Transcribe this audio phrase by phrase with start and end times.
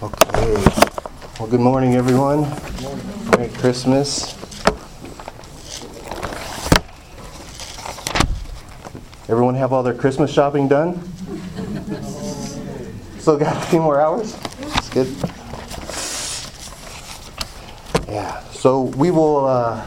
[0.00, 0.54] Okay.
[1.40, 2.42] Well, good morning, everyone.
[3.32, 4.32] Merry Christmas.
[9.28, 11.02] Everyone have all their Christmas shopping done?
[13.18, 14.34] Still got a few more hours?
[14.60, 15.08] That's good.
[18.06, 18.40] Yeah.
[18.52, 19.84] So we will uh,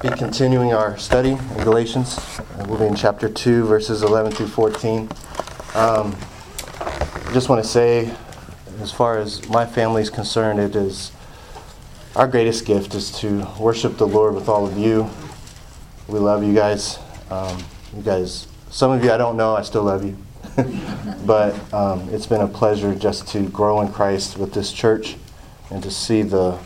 [0.00, 2.20] be continuing our study in Galatians.
[2.68, 5.08] We'll be in chapter 2, verses 11 through 14.
[5.74, 6.14] Um,
[6.78, 8.14] I just want to say,
[8.80, 11.12] as far as my family is concerned, it is
[12.14, 15.10] our greatest gift is to worship the Lord with all of you.
[16.08, 16.98] We love you guys.
[17.30, 17.62] Um,
[17.94, 20.16] you guys, some of you I don't know, I still love you.
[21.26, 25.16] but um, it's been a pleasure just to grow in Christ with this church
[25.70, 26.58] and to see the,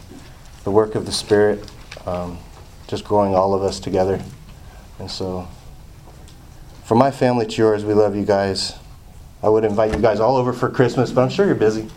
[0.64, 1.68] the work of the Spirit
[2.06, 2.38] um,
[2.86, 4.22] just growing all of us together.
[4.98, 5.48] And so,
[6.84, 8.74] from my family to yours, we love you guys.
[9.42, 11.88] I would invite you guys all over for Christmas, but I'm sure you're busy.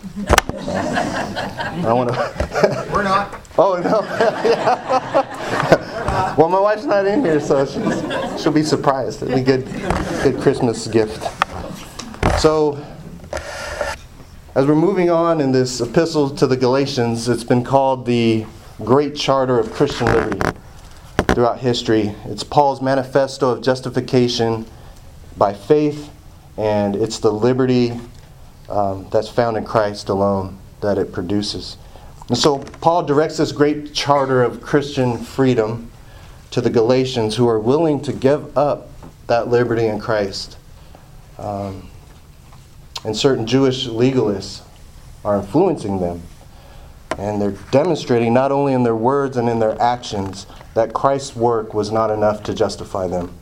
[0.56, 2.90] I want to.
[2.94, 3.42] We're not.
[3.58, 4.02] Oh no.
[6.38, 9.22] well, my wife's not in here, so she's, she'll be surprised.
[9.22, 9.66] It'll be a good,
[10.24, 11.28] good Christmas gift.
[12.40, 12.84] So,
[14.56, 18.46] as we're moving on in this epistle to the Galatians, it's been called the
[18.84, 20.40] Great Charter of Christian Liberty
[21.34, 22.16] throughout history.
[22.26, 24.66] It's Paul's manifesto of justification
[25.36, 26.13] by faith,
[26.58, 28.00] and it's the liberty
[28.70, 31.78] um, that's found in Christ alone that it produces.
[32.30, 35.92] And so Paul directs this great charter of Christian freedom
[36.52, 38.90] to the Galatians who are willing to give up
[39.28, 40.58] that liberty in Christ.
[41.38, 41.90] Um,
[43.04, 44.62] and certain Jewish legalists
[45.26, 46.22] are influencing them.
[47.18, 51.74] And they're demonstrating, not only in their words and in their actions, that Christ's work
[51.74, 53.34] was not enough to justify them.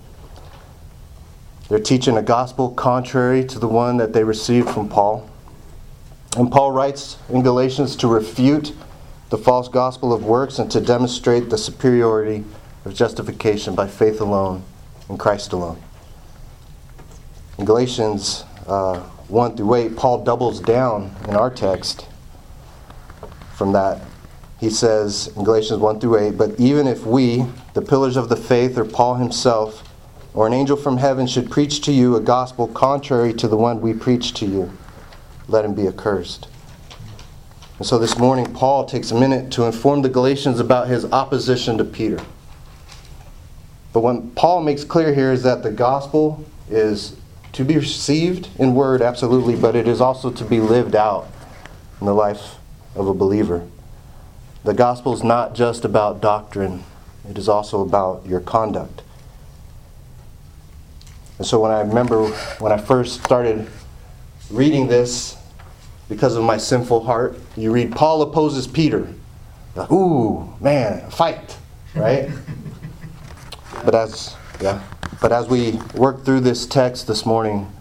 [1.72, 5.30] They're teaching a gospel contrary to the one that they received from Paul.
[6.36, 8.74] And Paul writes in Galatians to refute
[9.30, 12.44] the false gospel of works and to demonstrate the superiority
[12.84, 14.64] of justification by faith alone
[15.08, 15.82] in Christ alone.
[17.58, 19.00] In Galatians uh,
[19.30, 22.06] 1 through 8, Paul doubles down in our text
[23.56, 24.02] from that.
[24.60, 27.46] He says in Galatians 1 through 8, But even if we,
[27.76, 29.88] the pillars of the faith, or Paul himself,
[30.34, 33.82] or an angel from heaven should preach to you a gospel contrary to the one
[33.82, 34.72] we preach to you,
[35.48, 36.48] let him be accursed.
[37.78, 41.78] And so this morning, Paul takes a minute to inform the Galatians about his opposition
[41.80, 42.24] to Peter.
[43.92, 47.16] But what Paul makes clear here is that the gospel is
[47.54, 51.28] to be received in word, absolutely, but it is also to be lived out
[52.00, 52.56] in the life
[52.96, 53.68] of a believer.
[54.64, 56.84] The gospel is not just about doctrine,
[57.28, 59.02] it is also about your conduct.
[61.42, 62.28] And so when I remember
[62.60, 63.68] when I first started
[64.52, 65.36] reading this,
[66.08, 69.12] because of my sinful heart, you read Paul opposes Peter.
[69.74, 71.58] Like, Ooh, man, fight,
[71.96, 72.30] right?
[73.84, 74.84] but as yeah,
[75.20, 77.72] but as we work through this text this morning,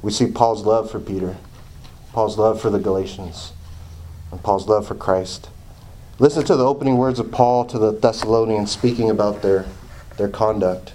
[0.00, 1.36] we see Paul's love for Peter,
[2.12, 3.52] Paul's love for the Galatians,
[4.30, 5.48] and Paul's love for Christ.
[6.20, 9.66] Listen to the opening words of Paul to the Thessalonians speaking about their,
[10.18, 10.92] their conduct.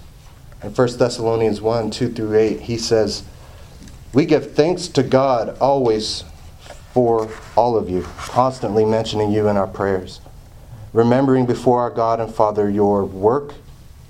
[0.63, 3.23] In 1 Thessalonians 1 2 through 8, he says,
[4.13, 6.23] We give thanks to God always
[6.93, 10.19] for all of you, constantly mentioning you in our prayers,
[10.93, 13.53] remembering before our God and Father your work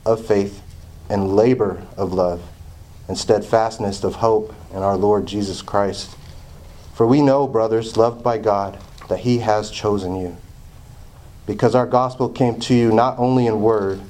[0.06, 0.62] of faith
[1.10, 2.42] and labor of love
[3.10, 6.16] and steadfastness of hope in our Lord Jesus Christ.
[6.94, 8.80] For we know, brothers, loved by God,
[9.10, 10.38] that He has chosen you.
[11.46, 14.02] Because our gospel came to you not only in word,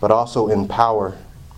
[0.00, 1.18] but also in power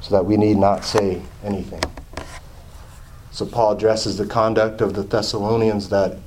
[0.00, 1.82] so that we need not say anything.
[3.30, 6.18] So Paul addresses the conduct of the Thessalonians that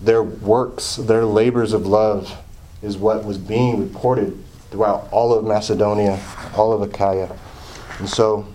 [0.00, 2.36] their works, their labors of love,
[2.82, 6.20] is what was being reported throughout all of Macedonia,
[6.56, 7.34] all of Achaia.
[7.98, 8.46] And so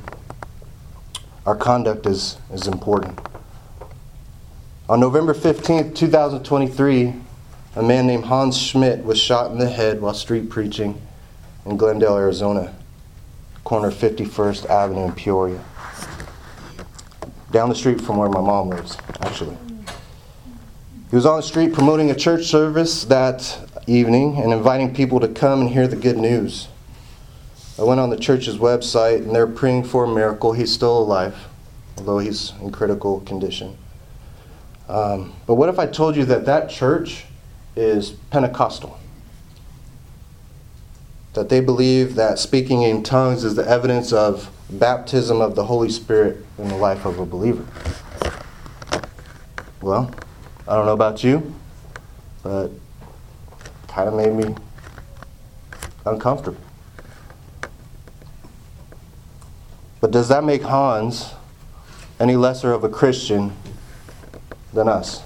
[1.46, 3.18] our conduct is, is important.
[4.90, 7.14] On November 15th, 2023,
[7.76, 11.02] a man named Hans Schmidt was shot in the head while street preaching
[11.66, 12.76] in Glendale, Arizona,
[13.64, 15.64] corner 51st Avenue in Peoria.
[17.52, 19.58] Down the street from where my mom lives, actually.
[21.10, 25.28] He was on the street promoting a church service that evening and inviting people to
[25.28, 26.68] come and hear the good news.
[27.80, 30.54] I went on the church's website and they're praying for a miracle.
[30.54, 31.36] He's still alive,
[31.98, 33.78] although he's in critical condition.
[34.88, 37.26] Um, but what if I told you that that church
[37.76, 39.00] is Pentecostal?
[41.40, 45.88] That they believe that speaking in tongues is the evidence of baptism of the Holy
[45.88, 47.66] Spirit in the life of a believer.
[49.80, 50.14] Well,
[50.68, 51.56] I don't know about you,
[52.44, 52.72] but
[53.88, 54.54] kind of made me
[56.06, 56.60] uncomfortable.
[60.02, 61.36] But does that make Hans
[62.20, 63.56] any lesser of a Christian
[64.74, 65.24] than us?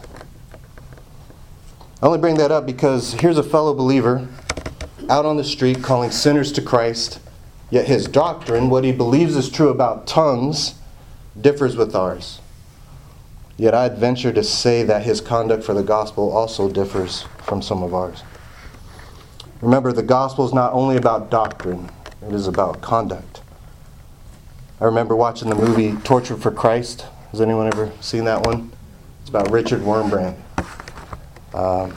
[2.04, 4.28] I only bring that up because here's a fellow believer
[5.10, 7.20] out on the street calling sinners to Christ,
[7.70, 10.76] yet his doctrine, what he believes is true about tongues,
[11.40, 12.40] differs with ours.
[13.58, 17.84] Yet I'd venture to say that his conduct for the gospel also differs from some
[17.84, 18.24] of ours.
[19.62, 21.90] Remember, the gospel is not only about doctrine,
[22.28, 23.42] it is about conduct.
[24.82, 27.06] I remember watching the movie Tortured for Christ.
[27.32, 28.72] Has anyone ever seen that one?
[29.22, 30.36] It's about Richard Wurmbrand.
[31.54, 31.94] Um,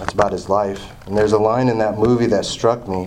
[0.00, 0.92] that's about his life.
[1.06, 3.06] And there's a line in that movie that struck me.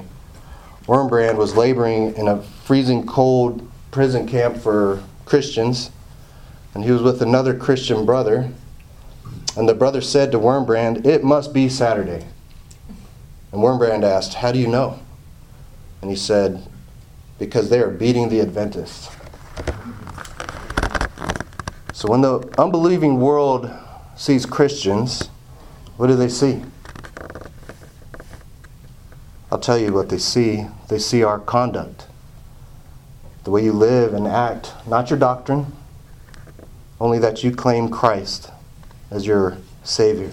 [0.85, 5.89] Wurmbrand was laboring in a freezing cold prison camp for Christians
[6.73, 8.51] and he was with another Christian brother.
[9.55, 12.25] And the brother said to Wurmbrand, It must be Saturday.
[13.51, 14.99] And Wurmbrand asked, How do you know?
[16.01, 16.67] And he said,
[17.37, 19.09] Because they are beating the Adventists.
[21.93, 23.71] So when the unbelieving world
[24.15, 25.29] sees Christians,
[25.97, 26.63] what do they see?
[29.53, 30.65] I'll tell you what they see.
[30.87, 32.07] They see our conduct,
[33.43, 35.71] the way you live and act, not your doctrine,
[36.99, 38.49] only that you claim Christ
[39.11, 40.31] as your Savior.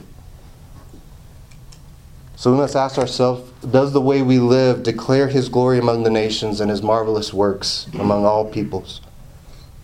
[2.34, 6.10] So we must ask ourselves Does the way we live declare His glory among the
[6.10, 9.02] nations and His marvelous works among all peoples?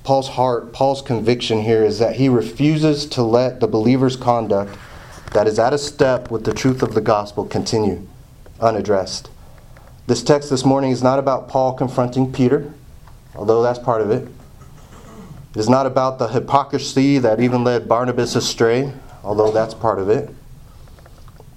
[0.02, 4.78] Paul's heart, Paul's conviction here is that he refuses to let the believer's conduct
[5.34, 8.08] that is out of step with the truth of the gospel continue
[8.60, 9.30] unaddressed.
[10.06, 12.72] This text this morning is not about Paul confronting Peter,
[13.34, 14.28] although that's part of it.
[15.54, 18.92] It is not about the hypocrisy that even led Barnabas astray,
[19.24, 20.30] although that's part of it.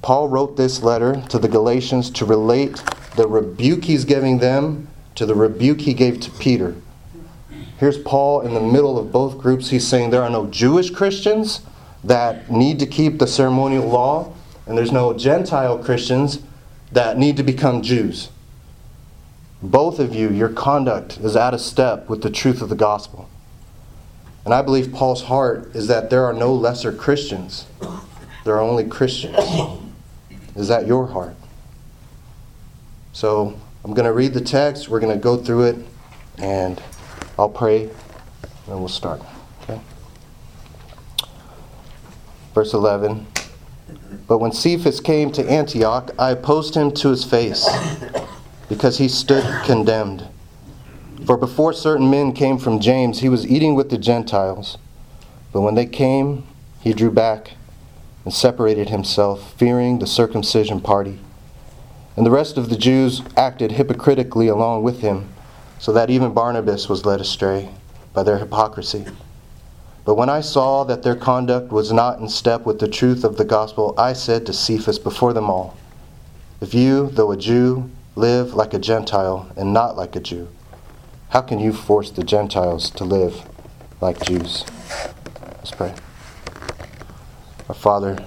[0.02, 2.82] Paul wrote this letter to the Galatians to relate
[3.16, 6.76] the rebuke he's giving them to the rebuke he gave to Peter.
[7.78, 9.70] Here's Paul in the middle of both groups.
[9.70, 11.62] He's saying there are no Jewish Christians
[12.04, 14.34] that need to keep the ceremonial law,
[14.66, 16.40] and there's no Gentile Christians
[16.92, 18.30] that need to become Jews.
[19.62, 23.30] Both of you, your conduct is out of step with the truth of the gospel.
[24.46, 27.66] And I believe Paul's heart is that there are no lesser Christians,
[28.46, 29.38] there are only Christians.
[30.56, 31.36] Is that your heart?
[33.12, 35.76] So I'm going to read the text, we're going to go through it,
[36.38, 36.82] and
[37.38, 37.84] I'll pray,
[38.68, 39.22] and we'll start.
[39.64, 39.80] Okay?
[42.54, 43.28] Verse 11.
[44.28, 47.68] But when Cephas came to Antioch, I opposed him to his face,
[48.68, 50.28] because he stood condemned.
[51.26, 54.78] For before certain men came from James, he was eating with the Gentiles.
[55.52, 56.44] But when they came,
[56.82, 57.54] he drew back
[58.24, 61.20] and separated himself, fearing the circumcision party.
[62.16, 65.30] And the rest of the Jews acted hypocritically along with him,
[65.80, 67.70] so that even Barnabas was led astray
[68.14, 69.06] by their hypocrisy.
[70.10, 73.38] But when I saw that their conduct was not in step with the truth of
[73.38, 75.78] the gospel, I said to Cephas before them all,
[76.60, 80.48] If you, though a Jew, live like a Gentile and not like a Jew,
[81.30, 83.48] how can you force the Gentiles to live
[84.02, 84.66] like Jews?
[85.58, 85.94] Let's pray.
[87.68, 88.18] Our Father,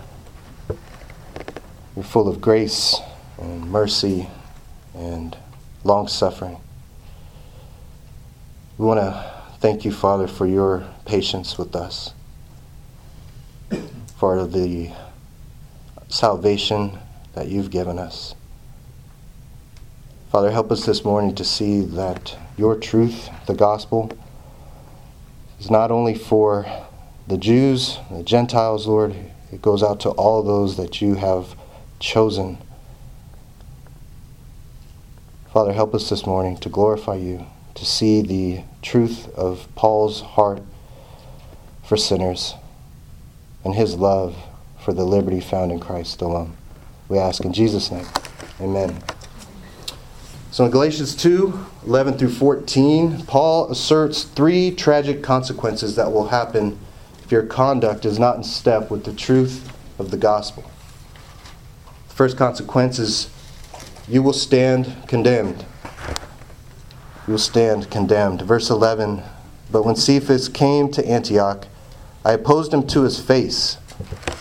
[1.96, 2.94] you're full of grace
[3.40, 4.28] and mercy
[4.94, 5.36] and
[5.82, 6.58] long suffering.
[8.78, 9.31] We want to
[9.62, 12.14] thank you, Father, for your patience with us,
[14.16, 14.90] for the
[16.08, 16.98] salvation
[17.34, 18.34] that you've given us.
[20.32, 24.10] Father, help us this morning to see that your truth, the gospel,
[25.60, 26.66] is not only for
[27.28, 29.14] the Jews, the Gentiles, Lord,
[29.52, 31.54] it goes out to all those that you have
[32.00, 32.58] chosen.
[35.52, 40.62] Father, help us this morning to glorify you, to see the truth of Paul's heart
[41.82, 42.54] for sinners
[43.64, 44.36] and his love
[44.80, 46.56] for the liberty found in Christ alone.
[47.08, 48.06] We ask in Jesus' name.
[48.60, 49.02] Amen.
[50.50, 56.78] So in Galatians 2 11 through 14, Paul asserts three tragic consequences that will happen
[57.24, 60.64] if your conduct is not in step with the truth of the gospel.
[62.08, 63.30] The first consequence is
[64.06, 65.64] you will stand condemned.
[67.26, 68.42] You will stand condemned.
[68.42, 69.22] Verse 11
[69.70, 71.66] But when Cephas came to Antioch,
[72.24, 73.78] I opposed him to his face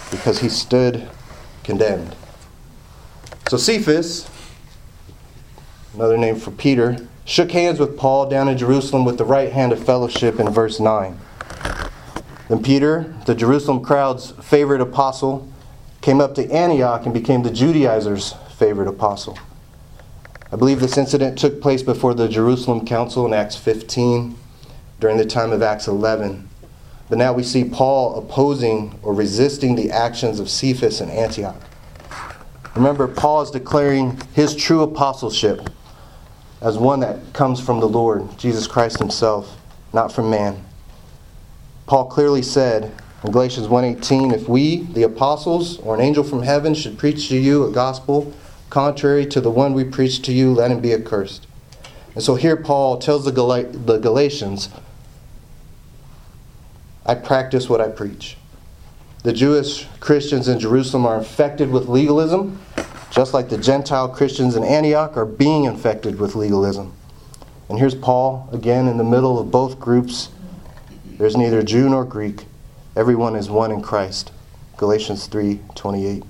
[0.10, 1.08] because he stood
[1.64, 2.16] condemned.
[3.50, 4.30] So Cephas,
[5.94, 9.72] another name for Peter, shook hands with Paul down in Jerusalem with the right hand
[9.72, 11.20] of fellowship in verse 9.
[12.50, 15.48] Then Peter, the Jerusalem crowd's favorite apostle,
[16.02, 19.38] came up to Antioch and became the Judaizers' favorite apostle.
[20.53, 24.36] I believe this incident took place before the Jerusalem Council in Acts 15,
[25.00, 26.50] during the time of Acts 11.
[27.08, 31.55] But now we see Paul opposing or resisting the actions of Cephas in Antioch.
[32.75, 35.70] Remember, Paul is declaring his true apostleship
[36.60, 39.58] as one that comes from the Lord, Jesus Christ himself,
[39.93, 40.65] not from man.
[41.86, 42.91] Paul clearly said
[43.24, 47.38] in Galatians 1:18, if we, the apostles, or an angel from heaven should preach to
[47.38, 48.34] you a gospel
[48.72, 51.46] contrary to the one we preach to you, let him be accursed.
[52.16, 54.70] And so here Paul tells the, Gal- the Galatians,
[57.06, 58.38] I practice what I preach.
[59.24, 62.60] The Jewish Christians in Jerusalem are infected with legalism,
[63.12, 66.94] just like the Gentile Christians in Antioch are being infected with legalism.
[67.70, 70.30] And here's Paul again in the middle of both groups.
[71.18, 72.46] There's neither Jew nor Greek.
[72.96, 74.32] Everyone is one in Christ.
[74.78, 76.24] Galatians 3:28.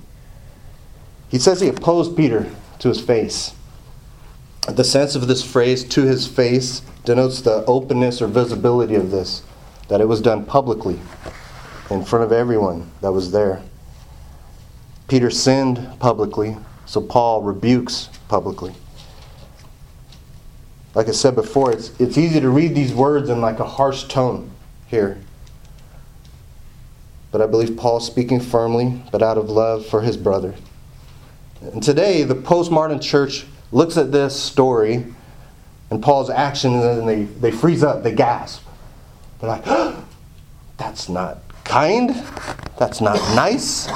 [1.32, 2.46] He says he opposed Peter
[2.80, 3.54] to his face.
[4.68, 9.42] The sense of this phrase to his face denotes the openness or visibility of this,
[9.88, 11.00] that it was done publicly
[11.90, 13.62] in front of everyone that was there.
[15.08, 18.74] Peter sinned publicly, so Paul rebukes publicly.
[20.94, 24.04] Like I said before, it's, it's easy to read these words in like a harsh
[24.04, 24.50] tone
[24.86, 25.18] here.
[27.30, 30.54] But I believe Paul's speaking firmly, but out of love for his brother.
[31.72, 35.06] And today, the postmodern church looks at this story
[35.92, 38.64] and Paul's actions and they, they freeze up, they gasp.
[39.40, 39.64] They're like,
[40.78, 42.10] that's not kind.
[42.78, 43.88] That's not nice.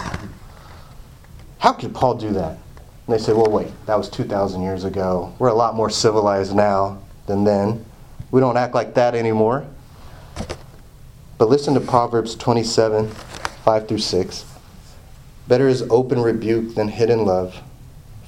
[1.58, 2.58] How could Paul do that?
[3.06, 5.34] And they say, well, wait, that was 2,000 years ago.
[5.38, 7.84] We're a lot more civilized now than then.
[8.30, 9.66] We don't act like that anymore.
[11.38, 14.44] But listen to Proverbs 27 5 through 6.
[15.48, 17.62] Better is open rebuke than hidden love.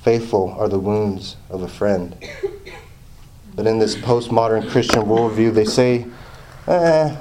[0.03, 2.17] Faithful are the wounds of a friend.
[3.57, 6.07] But in this postmodern Christian worldview, they say,
[6.69, 7.17] eh,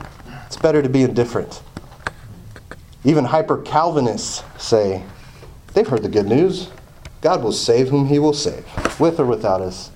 [0.46, 1.64] it's better to be indifferent.
[3.04, 5.04] Even hyper Calvinists say,
[5.74, 6.70] they've heard the good news.
[7.22, 8.66] God will save whom he will save,
[9.00, 9.90] with or without us.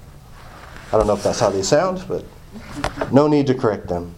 [0.92, 2.26] I don't know if that's how they sound, but
[3.12, 4.16] no need to correct them.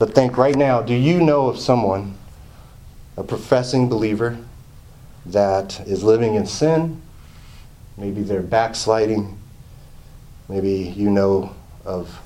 [0.00, 2.18] But think right now do you know of someone,
[3.16, 4.36] a professing believer,
[5.26, 7.00] that is living in sin?
[7.96, 9.38] Maybe they're backsliding.
[10.48, 12.18] Maybe you know of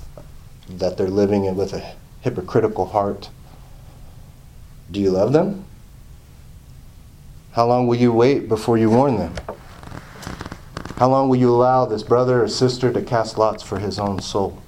[0.68, 3.30] that they're living with a hypocritical heart.
[4.90, 5.64] Do you love them?
[7.52, 9.34] How long will you wait before you warn them?
[10.96, 14.20] How long will you allow this brother or sister to cast lots for his own
[14.20, 14.62] soul?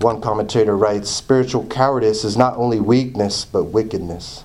[0.00, 4.44] One commentator writes Spiritual cowardice is not only weakness, but wickedness.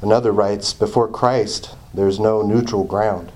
[0.00, 3.32] Another writes Before Christ, there is no neutral ground.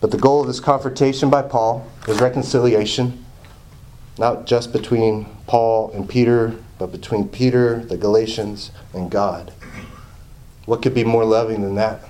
[0.00, 3.24] But the goal of this confrontation by Paul is reconciliation,
[4.18, 9.52] not just between Paul and Peter, but between Peter, the Galatians, and God.
[10.66, 12.00] What could be more loving than that?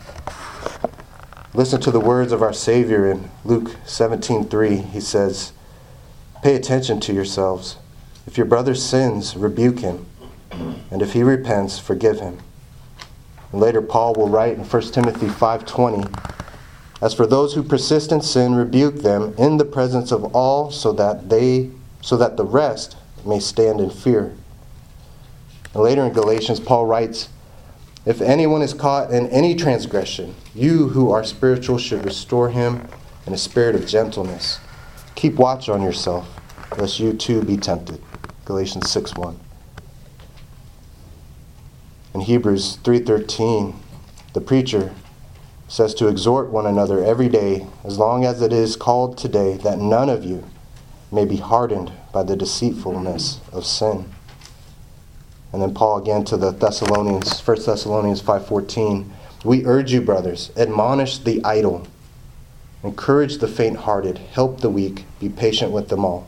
[1.53, 4.79] Listen to the words of our Savior in Luke 17:3.
[4.79, 5.53] He says,
[6.43, 7.77] "Pay attention to yourselves.
[8.27, 10.07] If your brother sins, rebuke him,
[10.91, 12.39] and if he repents, forgive him."
[13.59, 16.07] Later Paul will write in 1 Timothy 5:20,
[17.01, 20.93] "As for those who persist in sin, rebuke them in the presence of all so
[20.93, 21.71] that they
[22.01, 24.33] so that the rest may stand in fear."
[25.73, 27.29] And later in Galatians Paul writes,
[28.07, 32.87] if anyone is caught in any transgression, you who are spiritual should restore him
[33.27, 34.59] in a spirit of gentleness.
[35.15, 36.27] Keep watch on yourself,
[36.77, 38.01] lest you too be tempted.
[38.45, 39.41] Galatians 6 1.
[42.15, 43.75] In Hebrews 3:13,
[44.35, 44.93] the preacher
[45.67, 49.81] says to exhort one another every day, as long as it is called today, that
[49.81, 50.45] none of you
[51.11, 54.05] may be hardened by the deceitfulness of sin.
[55.53, 59.11] And then Paul again to the Thessalonians, 1 Thessalonians 5:14,
[59.45, 61.83] "We urge you, brothers, admonish the idle,
[62.85, 66.27] encourage the faint-hearted, help the weak, be patient with them all."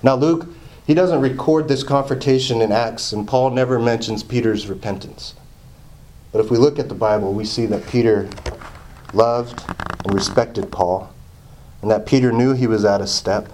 [0.00, 0.46] Now Luke
[0.86, 5.34] He doesn't record this confrontation in Acts, and Paul never mentions Peter's repentance.
[6.30, 8.28] But if we look at the Bible, we see that Peter
[9.14, 9.64] loved
[10.04, 11.10] and respected Paul,
[11.80, 13.50] and that Peter knew he was out of step.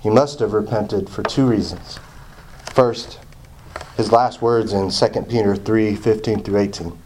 [0.00, 2.00] He must have repented for two reasons.
[2.72, 3.20] First,
[3.96, 6.98] his last words in 2 Peter 3 15 through 18,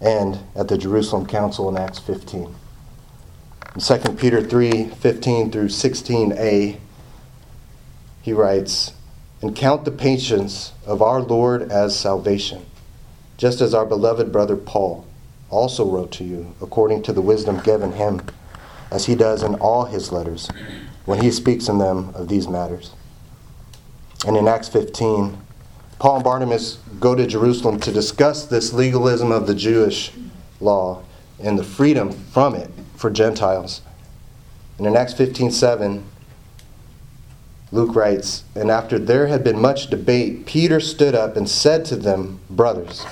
[0.00, 2.54] and at the Jerusalem Council in Acts 15.
[3.74, 6.78] In 2 Peter 3 15 through 16a,
[8.24, 8.94] he writes,
[9.42, 12.64] And count the patience of our Lord as salvation,
[13.36, 15.06] just as our beloved brother Paul
[15.50, 18.22] also wrote to you, according to the wisdom given him,
[18.90, 20.48] as he does in all his letters,
[21.04, 22.92] when he speaks in them of these matters.
[24.26, 25.36] And in Acts 15,
[25.98, 30.12] Paul and Barnabas go to Jerusalem to discuss this legalism of the Jewish
[30.60, 31.02] law
[31.38, 33.82] and the freedom from it for Gentiles.
[34.78, 36.04] And in Acts 15 7,
[37.74, 41.96] Luke writes, And after there had been much debate, Peter stood up and said to
[41.96, 43.04] them, Brothers,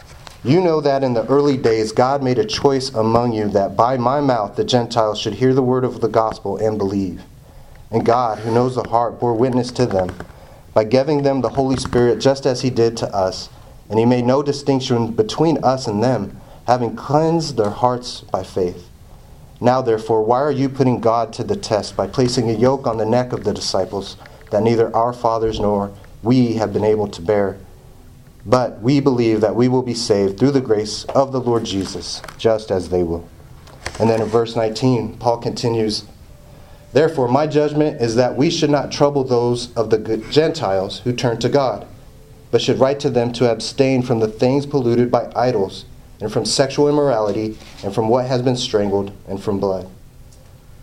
[0.44, 3.96] you know that in the early days God made a choice among you that by
[3.96, 7.22] my mouth the Gentiles should hear the word of the gospel and believe.
[7.90, 10.14] And God, who knows the heart, bore witness to them
[10.74, 13.48] by giving them the Holy Spirit just as he did to us.
[13.90, 18.88] And he made no distinction between us and them, having cleansed their hearts by faith.
[19.60, 22.98] Now, therefore, why are you putting God to the test by placing a yoke on
[22.98, 24.16] the neck of the disciples
[24.52, 25.92] that neither our fathers nor
[26.22, 27.58] we have been able to bear?
[28.46, 32.22] But we believe that we will be saved through the grace of the Lord Jesus,
[32.38, 33.28] just as they will.
[34.00, 36.04] And then in verse 19, Paul continues
[36.92, 41.38] Therefore, my judgment is that we should not trouble those of the Gentiles who turn
[41.38, 41.86] to God,
[42.50, 45.86] but should write to them to abstain from the things polluted by idols,
[46.20, 49.88] and from sexual immorality, and from what has been strangled, and from blood.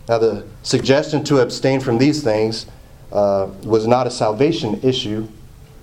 [0.08, 2.66] Now, the suggestion to abstain from these things
[3.12, 5.26] uh, was not a salvation issue,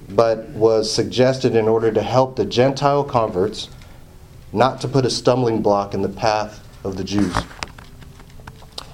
[0.10, 3.70] but was suggested in order to help the Gentile converts
[4.54, 7.36] not to put a stumbling block in the path of the Jews.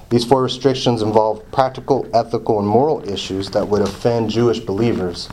[0.09, 5.29] These four restrictions involve practical, ethical, and moral issues that would offend Jewish believers.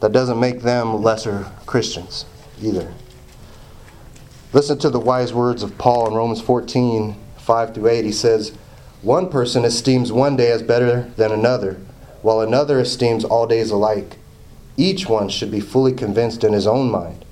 [0.00, 2.24] That doesn't make them lesser Christians
[2.62, 2.92] either.
[4.52, 8.04] Listen to the wise words of Paul in Romans 14 5 through 8.
[8.04, 8.56] He says,
[9.02, 11.78] One person esteems one day as better than another,
[12.20, 14.18] while another esteems all days alike.
[14.76, 17.24] Each one should be fully convinced in his own mind.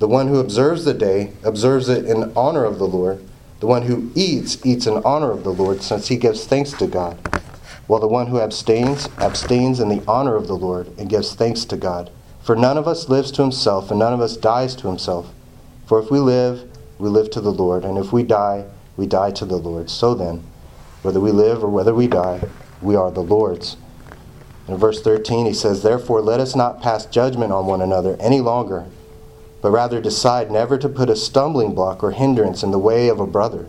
[0.00, 3.24] The one who observes the day observes it in honor of the Lord.
[3.60, 6.88] The one who eats eats in honor of the Lord, since he gives thanks to
[6.88, 7.16] God.
[7.86, 11.64] While the one who abstains abstains in the honor of the Lord and gives thanks
[11.66, 12.10] to God.
[12.42, 15.32] For none of us lives to himself, and none of us dies to himself.
[15.86, 18.64] For if we live, we live to the Lord, and if we die,
[18.96, 19.90] we die to the Lord.
[19.90, 20.42] So then,
[21.04, 22.40] whether we live or whether we die,
[22.80, 23.76] we are the Lord's.
[24.66, 28.40] In verse 13, he says, Therefore, let us not pass judgment on one another any
[28.40, 28.86] longer,
[29.60, 33.20] but rather decide never to put a stumbling block or hindrance in the way of
[33.20, 33.66] a brother.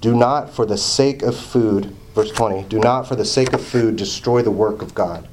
[0.00, 3.64] Do not, for the sake of food, verse 20, do not, for the sake of
[3.64, 5.28] food, destroy the work of God.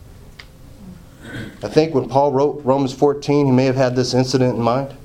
[1.63, 4.95] I think when Paul wrote Romans 14, he may have had this incident in mind.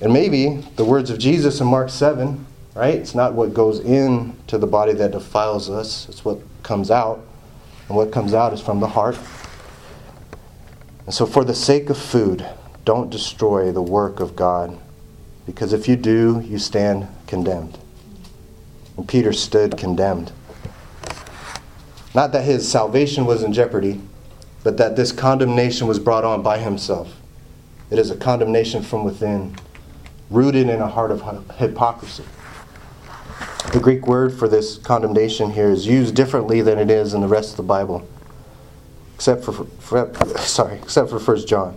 [0.00, 2.94] And maybe the words of Jesus in Mark 7, right?
[2.94, 7.24] It's not what goes into the body that defiles us, it's what comes out.
[7.88, 9.18] And what comes out is from the heart.
[11.04, 12.46] And so, for the sake of food,
[12.84, 14.78] don't destroy the work of God,
[15.44, 17.78] because if you do, you stand condemned.
[18.96, 20.32] And Peter stood condemned.
[22.14, 24.00] Not that his salvation was in jeopardy,
[24.62, 27.20] but that this condemnation was brought on by himself.
[27.90, 29.56] It is a condemnation from within,
[30.30, 31.22] rooted in a heart of
[31.58, 32.24] hypocrisy.
[33.74, 37.26] The Greek word for this condemnation here is used differently than it is in the
[37.26, 38.06] rest of the Bible,
[39.16, 41.76] except for, for sorry, except for First John,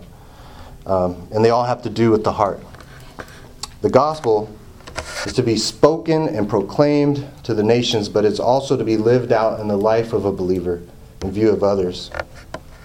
[0.86, 2.60] um, and they all have to do with the heart.
[3.80, 4.48] The gospel
[5.26, 9.32] is to be spoken and proclaimed to the nations, but it's also to be lived
[9.32, 10.80] out in the life of a believer
[11.22, 12.12] in view of others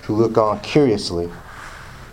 [0.05, 1.29] who look on curiously.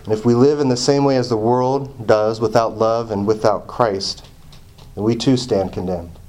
[0.03, 3.25] And if we live in the same way as the world does, without love and
[3.25, 4.23] without Christ,
[4.93, 6.19] then we too stand condemned.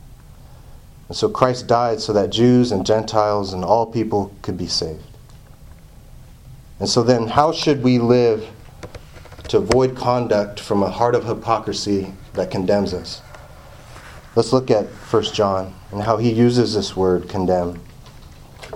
[1.13, 5.05] And so Christ died so that Jews and Gentiles and all people could be saved.
[6.81, 8.49] And so then, how should we live
[9.49, 13.21] to avoid conduct from a heart of hypocrisy that condemns us?
[14.37, 17.79] Let's look at 1 John and how he uses this word condemn.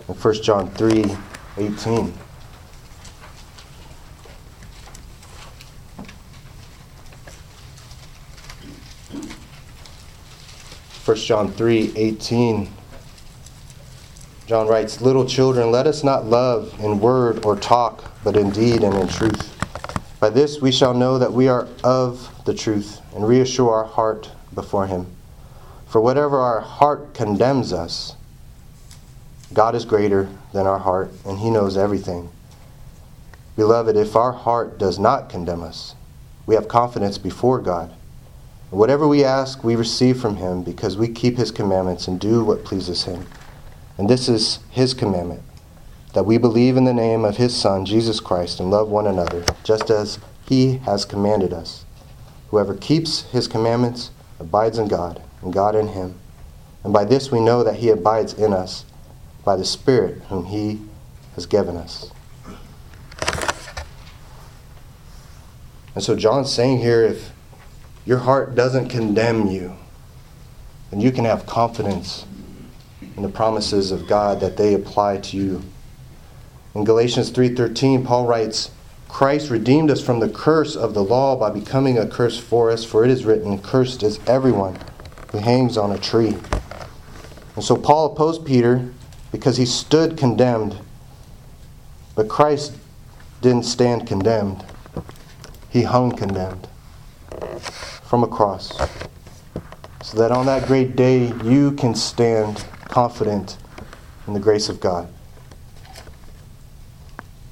[0.07, 1.17] In 1 John 3
[1.57, 2.26] 18.
[11.07, 12.69] 1 John 3 18.
[14.49, 18.83] John writes, Little children, let us not love in word or talk, but in deed
[18.83, 19.57] and in truth.
[20.19, 24.33] By this we shall know that we are of the truth and reassure our heart
[24.53, 25.07] before Him.
[25.87, 28.17] For whatever our heart condemns us,
[29.53, 32.31] God is greater than our heart, and He knows everything.
[33.55, 35.95] Beloved, if our heart does not condemn us,
[36.47, 37.95] we have confidence before God.
[38.77, 42.63] Whatever we ask, we receive from Him because we keep His commandments and do what
[42.63, 43.27] pleases Him.
[43.97, 45.41] And this is His commandment
[46.13, 49.47] that we believe in the name of His Son, Jesus Christ, and love one another,
[49.65, 51.87] just as He has commanded us.
[52.49, 56.19] Whoever keeps His commandments abides in God, and God in Him.
[56.85, 58.85] And by this we know that He abides in us,
[59.43, 60.83] by the Spirit whom He
[61.35, 62.13] has given us.
[65.95, 67.33] And so John's saying here if
[68.07, 69.77] your heart doesn't condemn you,
[70.91, 72.25] then you can have confidence
[73.17, 75.63] in the promises of God that they apply to you.
[76.75, 78.71] In Galatians 3:13, Paul writes,
[79.09, 82.85] Christ redeemed us from the curse of the law by becoming a curse for us,
[82.85, 84.79] for it is written, cursed is everyone
[85.33, 86.37] who hangs on a tree.
[87.57, 88.89] And so Paul opposed Peter
[89.33, 90.77] because he stood condemned.
[92.15, 92.75] But Christ
[93.41, 94.65] didn't stand condemned.
[95.71, 96.69] He hung condemned
[98.09, 98.77] from a cross.
[100.03, 103.59] So that on that great day you can stand confident
[104.27, 105.09] in the grace of God.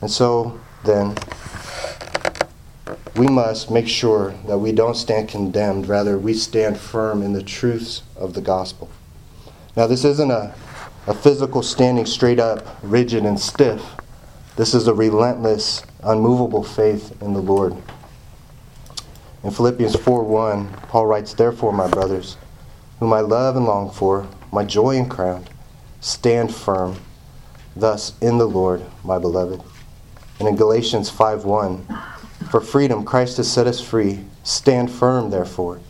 [0.00, 1.16] And so then,
[3.16, 7.42] we must make sure that we don't stand condemned, rather, we stand firm in the
[7.42, 8.90] truths of the gospel.
[9.76, 10.54] Now, this isn't a,
[11.06, 13.82] a physical standing straight up, rigid, and stiff.
[14.56, 17.74] This is a relentless, unmovable faith in the Lord.
[19.44, 22.38] In Philippians 4:1, Paul writes, Therefore, my brothers,
[22.98, 25.44] whom I love and long for, my joy and crown,
[26.00, 26.96] stand firm,
[27.76, 29.62] thus in the Lord, my beloved.
[30.38, 31.84] And in Galatians 5:1,
[32.50, 34.24] For freedom Christ has set us free.
[34.44, 35.80] Stand firm, therefore,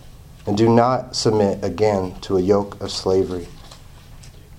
[0.46, 3.46] and do not submit again to a yoke of slavery.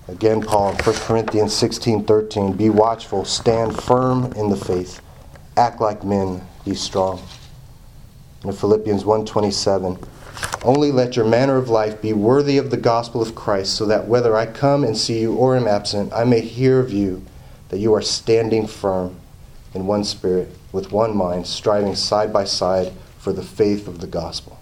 [0.08, 5.02] Again, Paul in 1 Corinthians 16:13, Be watchful, stand firm in the faith,
[5.54, 7.20] act like men, be strong
[8.48, 9.98] in Philippians 1:27,
[10.62, 14.08] only let your manner of life be worthy of the gospel of Christ, so that
[14.08, 17.22] whether I come and see you or am absent, I may hear of you
[17.68, 19.16] that you are standing firm
[19.74, 24.06] in one spirit, with one mind, striving side by side for the faith of the
[24.06, 24.58] gospel.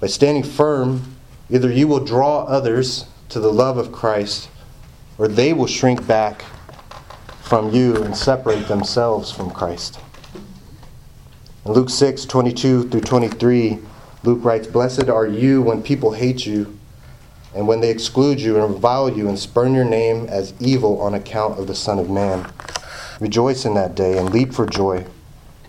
[0.00, 1.16] By standing firm,
[1.50, 4.48] either you will draw others to the love of Christ,
[5.18, 6.44] or they will shrink back
[7.42, 9.98] from you and separate themselves from Christ.
[11.66, 13.78] Luke 6, 22 through 23,
[14.22, 16.78] Luke writes, Blessed are you when people hate you,
[17.54, 21.14] and when they exclude you and revile you and spurn your name as evil on
[21.14, 22.52] account of the Son of Man.
[23.18, 25.06] Rejoice in that day and leap for joy,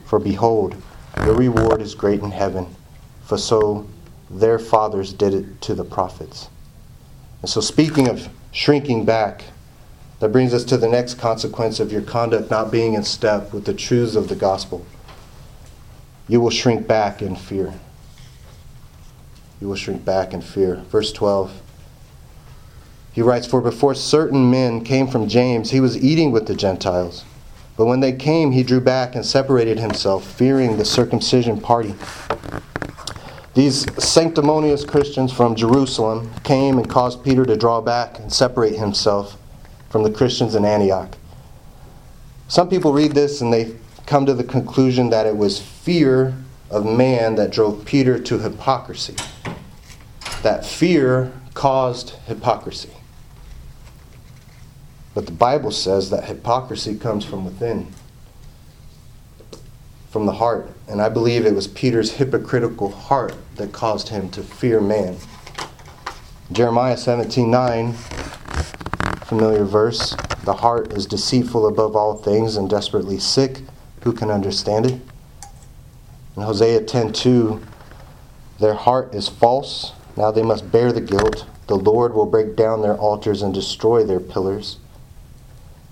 [0.03, 0.75] for behold,
[1.23, 2.75] your reward is great in heaven,
[3.23, 3.87] for so
[4.29, 6.49] their fathers did it to the prophets.
[7.41, 9.45] And so, speaking of shrinking back,
[10.19, 13.63] that brings us to the next consequence of your conduct not being in step with
[13.63, 14.85] the truths of the gospel
[16.27, 17.73] you will shrink back in fear.
[19.61, 20.77] You will shrink back in fear.
[20.89, 21.61] Verse 12.
[23.13, 27.23] He writes, For before certain men came from James, he was eating with the Gentiles.
[27.77, 31.93] But when they came, he drew back and separated himself, fearing the circumcision party.
[33.53, 39.37] These sanctimonious Christians from Jerusalem came and caused Peter to draw back and separate himself
[39.89, 41.15] from the Christians in Antioch.
[42.49, 46.35] Some people read this and they come to the conclusion that it was fear
[46.69, 49.15] of man that drove Peter to hypocrisy.
[50.43, 52.91] That fear caused hypocrisy.
[55.13, 57.87] But the Bible says that hypocrisy comes from within,
[60.09, 60.69] from the heart.
[60.87, 65.15] And I believe it was Peter's hypocritical heart that caused him to fear man.
[66.51, 67.93] Jeremiah 17 9,
[69.25, 70.15] familiar verse.
[70.43, 73.61] The heart is deceitful above all things and desperately sick.
[74.05, 75.01] Who can understand it?
[76.37, 77.59] In Hosea 10:2,
[78.59, 79.93] their heart is false.
[80.15, 81.45] Now they must bear the guilt.
[81.65, 84.77] The Lord will break down their altars and destroy their pillars.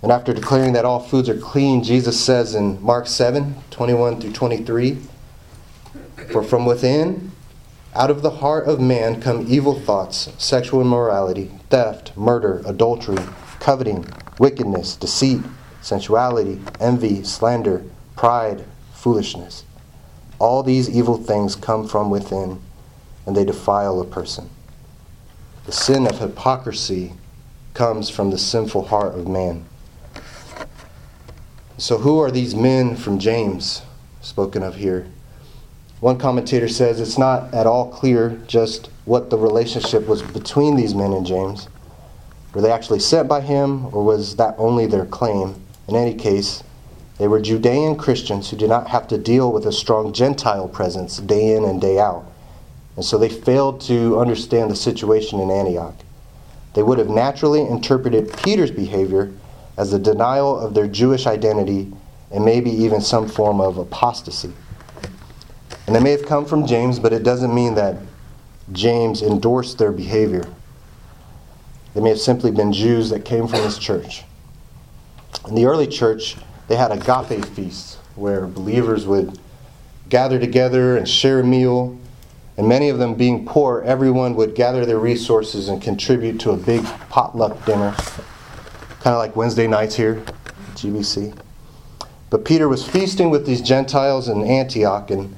[0.03, 4.33] And after declaring that all foods are clean, Jesus says in Mark 7 21 through
[4.33, 4.99] 23,
[6.31, 7.31] For from within,
[7.95, 13.23] out of the heart of man come evil thoughts, sexual immorality, theft, murder, adultery,
[13.59, 14.05] coveting,
[14.37, 15.41] wickedness, deceit,
[15.81, 17.83] sensuality, envy, slander
[18.23, 19.65] pride, foolishness.
[20.39, 22.57] All these evil things come from within,
[23.25, 24.49] and they defile a person.
[25.65, 27.15] The sin of hypocrisy
[27.73, 29.65] comes from the sinful heart of man.
[31.77, 33.81] So, who are these men from James
[34.21, 35.05] spoken of here?
[35.99, 40.95] One commentator says it's not at all clear just what the relationship was between these
[40.95, 41.67] men and James.
[42.53, 45.61] Were they actually sent by him, or was that only their claim?
[45.89, 46.63] In any case,
[47.17, 51.17] they were Judean Christians who did not have to deal with a strong Gentile presence
[51.17, 52.25] day in and day out.
[52.95, 55.95] And so they failed to understand the situation in Antioch.
[56.73, 59.31] They would have naturally interpreted Peter's behavior
[59.77, 61.91] as a denial of their Jewish identity
[62.31, 64.53] and maybe even some form of apostasy.
[65.85, 67.97] And they may have come from James, but it doesn't mean that
[68.71, 70.45] James endorsed their behavior.
[71.93, 74.23] They may have simply been Jews that came from his church.
[75.47, 79.39] In the early church, they had agape feasts where believers would
[80.09, 81.97] gather together and share a meal.
[82.55, 86.57] And many of them being poor, everyone would gather their resources and contribute to a
[86.57, 87.93] big potluck dinner,
[88.99, 91.35] kind of like Wednesday nights here at GBC.
[92.29, 95.35] But Peter was feasting with these Gentiles in Antioch, and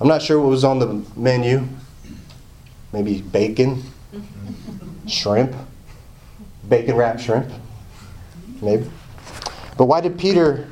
[0.00, 1.66] I'm not sure what was on the menu.
[2.92, 3.82] Maybe bacon,
[5.06, 5.54] shrimp,
[6.68, 7.50] bacon wrapped shrimp,
[8.60, 8.90] maybe.
[9.78, 10.66] But why did Peter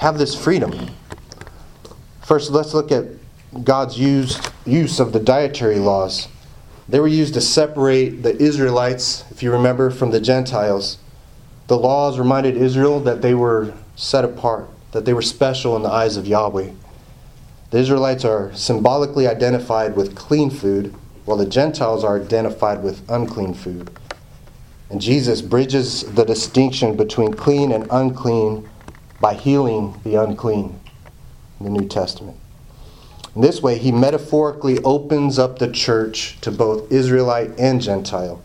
[0.00, 0.90] have this freedom?
[2.22, 3.04] First, let's look at
[3.62, 6.28] God's used, use of the dietary laws.
[6.88, 10.96] They were used to separate the Israelites, if you remember, from the Gentiles.
[11.66, 15.90] The laws reminded Israel that they were set apart, that they were special in the
[15.90, 16.70] eyes of Yahweh.
[17.72, 20.94] The Israelites are symbolically identified with clean food,
[21.26, 23.90] while the Gentiles are identified with unclean food.
[24.90, 28.68] And Jesus bridges the distinction between clean and unclean
[29.20, 30.78] by healing the unclean
[31.58, 32.36] in the New Testament.
[33.34, 38.42] In this way, he metaphorically opens up the church to both Israelite and Gentile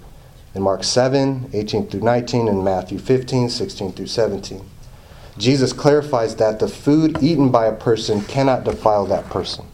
[0.54, 4.65] in Mark 7, 18 through 19, and Matthew 15, 16 through 17.
[5.38, 9.65] Jesus clarifies that the food eaten by a person cannot defile that person.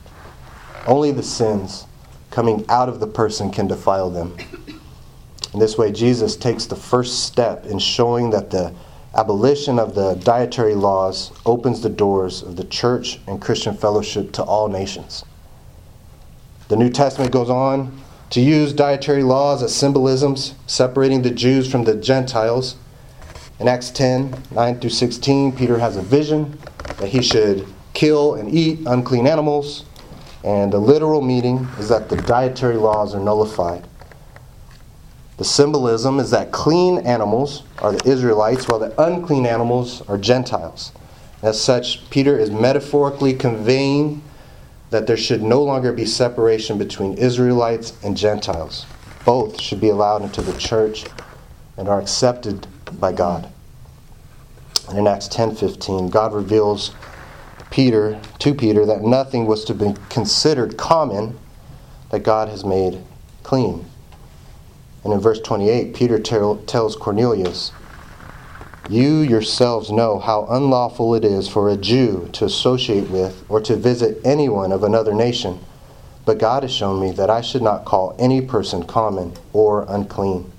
[0.86, 1.86] Only the sins
[2.30, 4.38] coming out of the person can defile them.
[5.54, 8.74] In this way, Jesus takes the first step in showing that the
[9.16, 14.44] abolition of the dietary laws opens the doors of the church and Christian fellowship to
[14.44, 15.26] all nations.
[16.68, 17.98] The New Testament goes on
[18.32, 22.76] to use dietary laws as symbolisms, separating the Jews from the Gentiles.
[23.60, 26.60] In Acts 10 9 through 16, Peter has a vision
[26.98, 29.86] that he should kill and eat unclean animals,
[30.44, 33.88] and the literal meaning is that the dietary laws are nullified.
[35.38, 40.92] The symbolism is that clean animals are the Israelites, while the unclean animals are Gentiles.
[41.44, 44.24] As such, Peter is metaphorically conveying
[44.90, 48.88] that there should no longer be separation between Israelites and Gentiles.
[49.26, 51.06] Both should be allowed into the church
[51.78, 52.66] and are accepted
[53.00, 53.48] by God.
[54.90, 56.92] And in Acts 10:15, God reveals
[57.70, 61.38] Peter to Peter that nothing was to be considered common
[62.10, 63.04] that God has made
[63.44, 63.86] clean.
[65.08, 67.72] And in verse 28, Peter tell, tells Cornelius,
[68.90, 73.78] You yourselves know how unlawful it is for a Jew to associate with or to
[73.78, 75.60] visit anyone of another nation.
[76.26, 80.52] But God has shown me that I should not call any person common or unclean.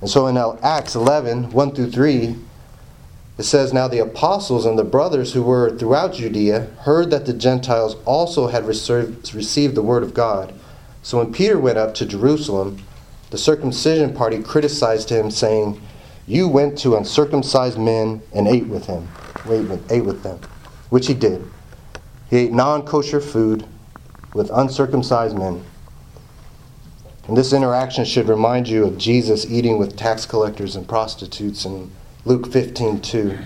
[0.00, 2.34] And so in Acts 11, 1 through 3,
[3.38, 7.32] it says, Now the apostles and the brothers who were throughout Judea heard that the
[7.32, 10.52] Gentiles also had received the word of God.
[11.04, 12.82] So when Peter went up to Jerusalem,
[13.34, 15.82] the circumcision party criticized him, saying,
[16.24, 19.08] You went to uncircumcised men and ate with him,
[19.90, 20.38] ate with them,
[20.90, 21.44] which he did.
[22.30, 23.66] He ate non kosher food
[24.34, 25.64] with uncircumcised men.
[27.26, 31.90] And this interaction should remind you of Jesus eating with tax collectors and prostitutes in
[32.24, 33.36] Luke 15 2.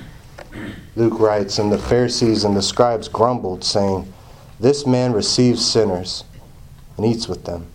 [0.96, 4.12] Luke writes, And the Pharisees and the scribes grumbled, saying,
[4.60, 6.24] This man receives sinners
[6.98, 7.68] and eats with them.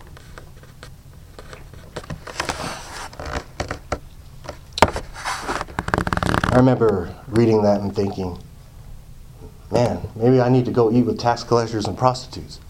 [6.54, 8.38] I remember reading that and thinking,
[9.72, 12.60] man, maybe I need to go eat with tax collectors and prostitutes.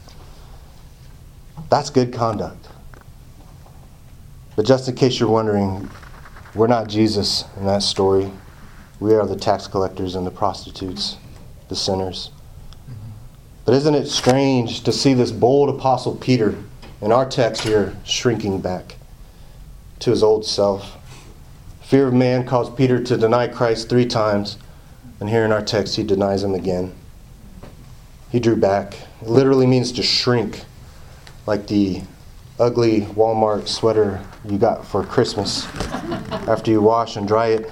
[1.69, 2.67] That's good conduct.
[4.57, 5.91] But just in case you're wondering,
[6.55, 8.31] we're not Jesus in that story.
[9.01, 11.19] We are the tax collectors and the prostitutes,
[11.69, 12.31] the sinners.
[13.67, 16.55] But isn't it strange to see this bold apostle Peter
[17.03, 18.97] in our text here shrinking back
[19.99, 20.97] to his old self?
[21.85, 24.57] Fear of man caused Peter to deny Christ three times,
[25.21, 26.95] and here in our text, he denies him again.
[28.31, 28.95] He drew back.
[29.21, 30.65] It literally means to shrink,
[31.47, 32.01] like the
[32.59, 35.67] ugly Walmart sweater you got for Christmas
[36.49, 37.71] after you wash and dry it.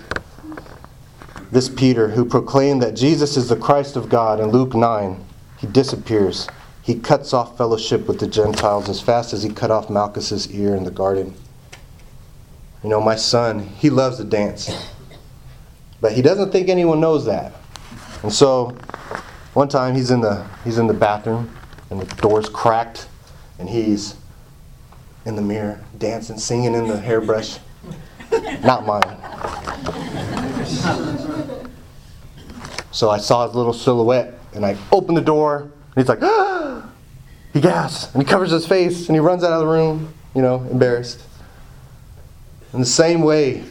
[1.50, 5.24] This Peter, who proclaimed that Jesus is the Christ of God in Luke 9,
[5.56, 6.48] he disappears.
[6.82, 10.76] He cuts off fellowship with the Gentiles as fast as he cut off Malchus's ear
[10.76, 11.34] in the garden.
[12.82, 14.70] You know, my son, he loves to dance.
[16.00, 17.52] But he doesn't think anyone knows that.
[18.22, 18.76] And so
[19.54, 21.56] one time he's in the he's in the bathroom
[21.90, 23.06] and the door's cracked
[23.58, 24.16] and he's
[25.24, 27.58] in the mirror dancing, singing in the hairbrush.
[28.64, 29.02] Not mine.
[32.90, 36.88] So I saw his little silhouette and I opened the door and he's like, ah!
[37.52, 40.42] he gasps and he covers his face and he runs out of the room, you
[40.42, 41.20] know, embarrassed.
[42.72, 43.64] In the same way,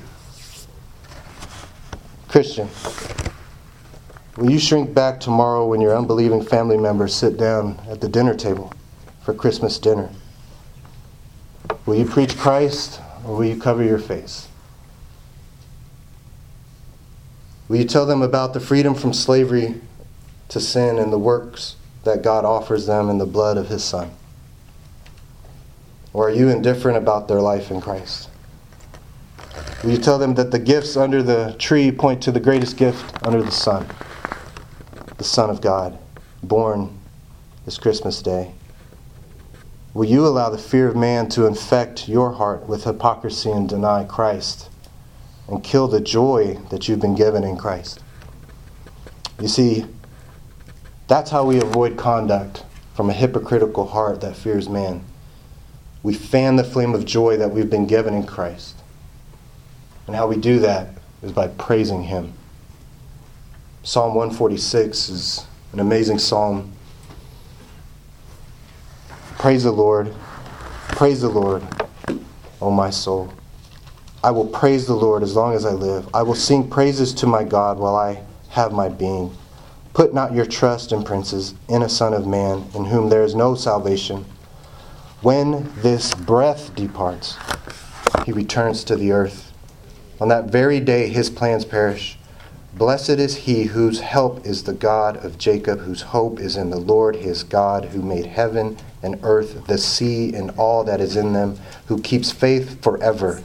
[2.28, 2.70] Christian,
[4.38, 8.36] will you shrink back tomorrow when your unbelieving family members sit down at the dinner
[8.36, 8.72] table
[9.24, 10.10] for Christmas dinner?
[11.86, 14.48] Will you preach Christ or will you cover your face?
[17.68, 19.82] Will you tell them about the freedom from slavery
[20.50, 24.12] to sin and the works that God offers them in the blood of His Son?
[26.14, 28.31] Or are you indifferent about their life in Christ?
[29.84, 33.16] Will you tell them that the gifts under the tree point to the greatest gift
[33.26, 33.88] under the sun?
[35.18, 35.98] The Son of God,
[36.44, 37.00] born
[37.66, 38.52] this Christmas day.
[39.96, 44.04] Will you allow the fear of man to infect your heart with hypocrisy and deny
[44.04, 44.70] Christ
[45.48, 48.02] and kill the joy that you've been given in Christ?
[49.40, 49.86] You see,
[51.08, 52.64] that's how we avoid conduct
[52.94, 55.04] from a hypocritical heart that fears man.
[56.04, 58.81] We fan the flame of joy that we've been given in Christ.
[60.12, 60.90] And how we do that
[61.24, 62.34] is by praising Him.
[63.84, 66.74] Psalm 146 is an amazing psalm.
[69.40, 70.14] Praise the Lord.
[70.90, 71.64] Praise the Lord,
[72.60, 73.34] O my soul.
[74.22, 76.14] I will praise the Lord as long as I live.
[76.14, 79.34] I will sing praises to my God while I have my being.
[79.94, 83.34] Put not your trust in princes, in a son of man, in whom there is
[83.34, 84.26] no salvation.
[85.22, 87.38] When this breath departs,
[88.26, 89.51] he returns to the earth.
[90.22, 92.16] On that very day his plans perish.
[92.76, 96.80] Blessed is he whose help is the God of Jacob, whose hope is in the
[96.80, 101.34] Lord his God, who made heaven and earth, the sea, and all that is in
[101.34, 101.58] them,
[101.88, 103.42] who keeps faith forever,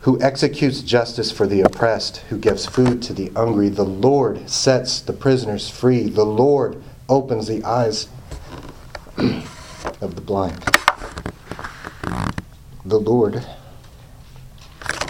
[0.00, 3.68] who executes justice for the oppressed, who gives food to the hungry.
[3.68, 6.08] The Lord sets the prisoners free.
[6.08, 8.08] The Lord opens the eyes
[9.18, 10.64] of the blind.
[12.86, 13.44] The Lord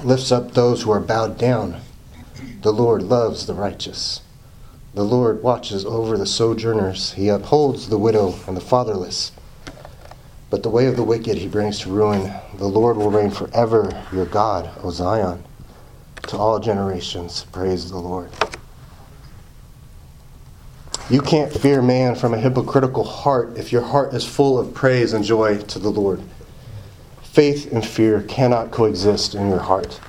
[0.04, 1.80] lifts up those who are bowed down.
[2.62, 4.22] The Lord loves the righteous.
[4.94, 7.12] The Lord watches over the sojourners.
[7.12, 9.32] He upholds the widow and the fatherless.
[10.48, 12.32] But the way of the wicked he brings to ruin.
[12.56, 15.44] The Lord will reign forever, your God, O Zion.
[16.28, 18.30] To all generations, praise the Lord.
[21.08, 25.12] You can't fear man from a hypocritical heart if your heart is full of praise
[25.12, 26.20] and joy to the Lord.
[27.36, 30.00] Faith and fear cannot coexist in your heart.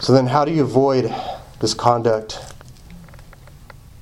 [0.00, 1.14] So then, how do you avoid
[1.60, 2.40] this conduct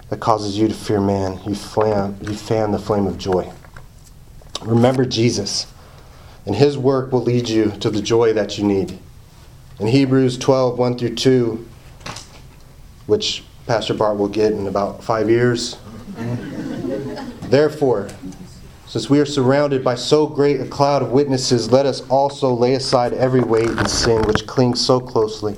[0.09, 1.39] that causes you to fear man?
[1.45, 3.53] You, flam, you fan the flame of joy.
[4.63, 5.71] Remember Jesus,
[6.47, 8.99] and his work will lead you to the joy that you need.
[9.79, 11.69] In Hebrews 12 1 through 2,
[13.05, 15.77] which Pastor Bart will get in about five years.
[17.43, 18.09] Therefore,
[18.93, 22.75] since we are surrounded by so great a cloud of witnesses, let us also lay
[22.75, 25.57] aside every weight and sin which clings so closely.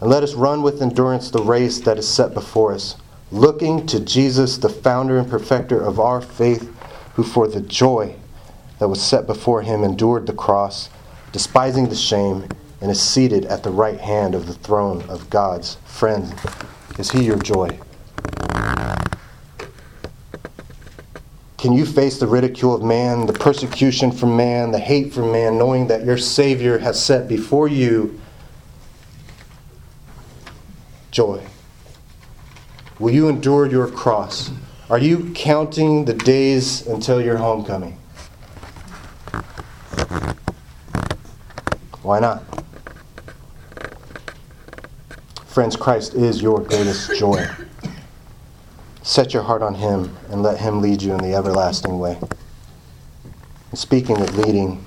[0.00, 2.96] And let us run with endurance the race that is set before us,
[3.30, 6.68] looking to Jesus, the founder and perfecter of our faith,
[7.14, 8.16] who for the joy
[8.80, 10.90] that was set before him endured the cross,
[11.30, 12.48] despising the shame,
[12.80, 16.34] and is seated at the right hand of the throne of God's friend.
[16.98, 17.78] Is he your joy?
[21.58, 25.58] Can you face the ridicule of man, the persecution from man, the hate from man,
[25.58, 28.20] knowing that your Savior has set before you
[31.10, 31.44] joy?
[33.00, 34.52] Will you endure your cross?
[34.88, 37.98] Are you counting the days until your homecoming?
[42.02, 42.44] Why not?
[45.46, 47.48] Friends, Christ is your greatest joy.
[49.08, 52.18] Set your heart on Him and let Him lead you in the everlasting way.
[53.70, 54.84] And speaking of leading,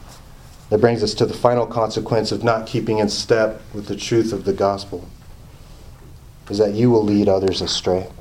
[0.70, 4.32] that brings us to the final consequence of not keeping in step with the truth
[4.32, 5.10] of the gospel
[6.52, 8.12] is that you will lead others astray.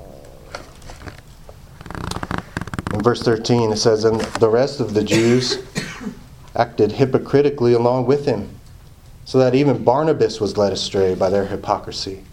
[2.94, 5.58] In verse 13, it says, And the rest of the Jews
[6.56, 8.48] acted hypocritically along with him,
[9.26, 12.24] so that even Barnabas was led astray by their hypocrisy.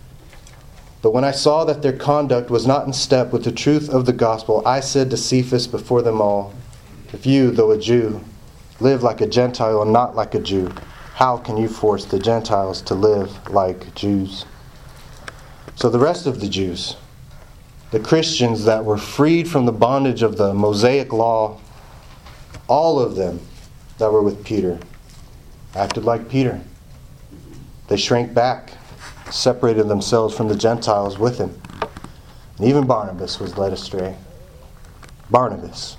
[1.01, 4.05] But when I saw that their conduct was not in step with the truth of
[4.05, 6.53] the gospel, I said to Cephas before them all,
[7.13, 8.21] If you, though a Jew,
[8.79, 10.71] live like a Gentile and not like a Jew,
[11.13, 14.45] how can you force the Gentiles to live like Jews?
[15.75, 16.95] So the rest of the Jews,
[17.91, 21.59] the Christians that were freed from the bondage of the Mosaic law,
[22.67, 23.39] all of them
[23.97, 24.79] that were with Peter
[25.77, 26.59] acted like Peter.
[27.87, 28.71] They shrank back,
[29.31, 31.59] separated themselves from the Gentiles with him.
[32.57, 34.15] And even Barnabas was led astray.
[35.29, 35.97] Barnabas.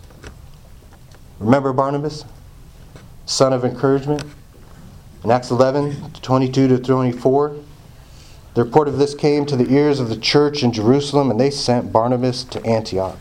[1.39, 2.25] Remember Barnabas?
[3.27, 4.25] Son of encouragement?
[5.25, 7.57] In Acts 11, 22 to 24,
[8.55, 11.51] the report of this came to the ears of the church in Jerusalem, and they
[11.51, 13.19] sent Barnabas to Antioch.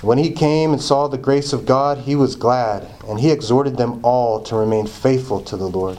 [0.00, 3.76] When he came and saw the grace of God, he was glad, and he exhorted
[3.76, 5.98] them all to remain faithful to the Lord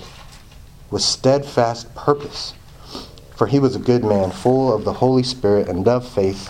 [0.89, 2.53] with steadfast purpose.
[3.35, 6.49] For he was a good man, full of the Holy Spirit and of faith,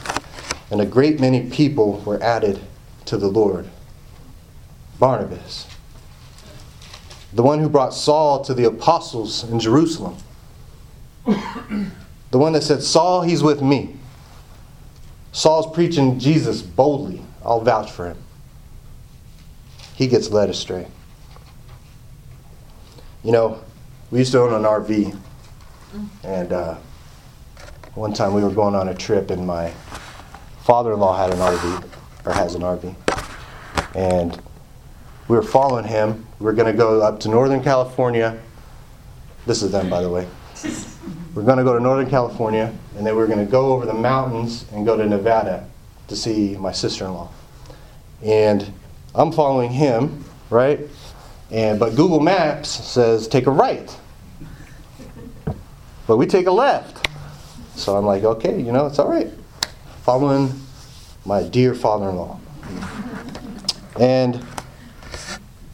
[0.69, 2.59] and a great many people were added
[3.05, 3.69] to the Lord.
[4.99, 5.67] Barnabas,
[7.33, 10.17] the one who brought Saul to the apostles in Jerusalem,
[11.25, 13.95] the one that said, Saul, he's with me.
[15.31, 17.21] Saul's preaching Jesus boldly.
[17.43, 18.17] I'll vouch for him.
[19.95, 20.87] He gets led astray.
[23.23, 23.61] You know,
[24.11, 25.17] we used to own an RV,
[26.23, 26.75] and uh,
[27.95, 29.71] one time we were going on a trip, and my
[30.63, 31.89] father-in-law had an RV,
[32.25, 32.95] or has an RV,
[33.95, 34.41] and
[35.27, 36.25] we were following him.
[36.39, 38.39] We were going to go up to Northern California.
[39.45, 40.27] This is them, by the way.
[41.35, 43.87] We're going to go to Northern California, and then we we're going to go over
[43.87, 45.67] the mountains and go to Nevada
[46.07, 47.27] to see my sister-in-law.
[48.21, 48.71] And
[49.15, 50.79] I'm following him, right?
[51.49, 53.97] And but Google Maps says take a right.
[56.07, 57.07] But we take a left.
[57.75, 59.31] So I'm like, okay, you know, it's all right.
[60.03, 60.53] Following
[61.25, 62.39] my dear father-in-law.
[63.99, 64.45] And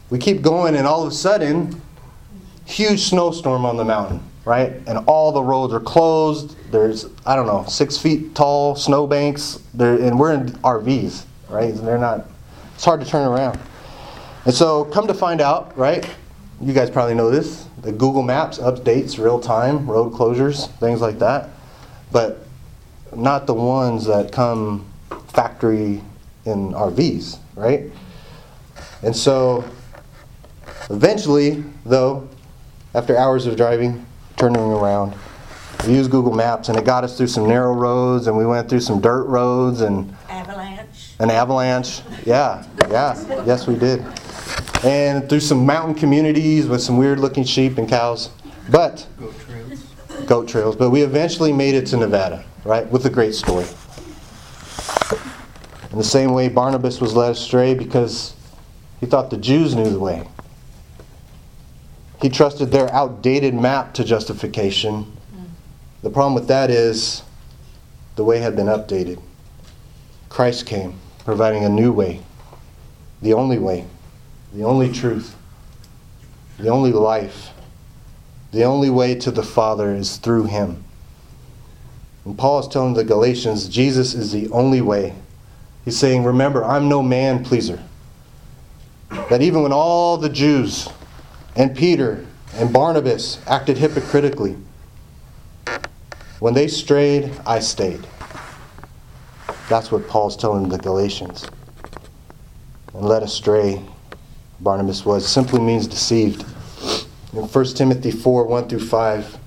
[0.08, 1.80] we keep going and all of a sudden
[2.64, 4.72] huge snowstorm on the mountain right?
[4.86, 6.56] And all the roads are closed.
[6.70, 9.60] There's, I don't know, six feet tall snowbanks.
[9.74, 11.72] There, and we're in RVs, right?
[11.72, 12.26] And they're not,
[12.74, 13.58] it's hard to turn around.
[14.46, 16.08] And so, come to find out, right?
[16.60, 17.66] You guys probably know this.
[17.80, 21.48] The Google Maps updates real time road closures, things like that.
[22.12, 22.46] But
[23.16, 24.84] not the ones that come
[25.28, 26.02] factory
[26.44, 27.84] in RVs, right?
[29.02, 29.64] And so,
[30.90, 32.28] eventually, though,
[32.94, 34.04] after hours of driving,
[34.36, 35.14] turning around.
[35.86, 38.68] We used Google Maps and it got us through some narrow roads and we went
[38.68, 41.14] through some dirt roads and avalanche.
[41.18, 42.02] An avalanche.
[42.26, 43.44] Yeah, yeah.
[43.46, 44.04] Yes, we did.
[44.82, 48.30] And through some mountain communities with some weird looking sheep and cows.
[48.70, 49.84] But goat trails.
[50.26, 50.76] Goat trails.
[50.76, 52.86] But we eventually made it to Nevada, right?
[52.90, 53.66] With a great story.
[55.90, 58.34] In the same way Barnabas was led astray because
[59.00, 60.26] he thought the Jews knew the way.
[62.22, 65.10] He trusted their outdated map to justification.
[66.02, 67.22] The problem with that is
[68.16, 69.20] the way had been updated.
[70.28, 72.20] Christ came, providing a new way,
[73.20, 73.86] the only way,
[74.52, 75.36] the only truth,
[76.58, 77.50] the only life.
[78.52, 80.82] The only way to the Father is through him.
[82.24, 85.14] And Paul is telling the Galatians Jesus is the only way.
[85.84, 87.80] He's saying, Remember, I'm no man pleaser.
[89.28, 90.88] That even when all the Jews
[91.54, 94.56] and Peter and Barnabas acted hypocritically.
[96.40, 98.06] When they strayed, I stayed.
[99.68, 101.46] That's what Paul's telling the Galatians.
[102.94, 103.82] And led astray,
[104.60, 106.44] Barnabas was, simply means deceived.
[107.32, 109.38] In 1 Timothy 4 1 through 5,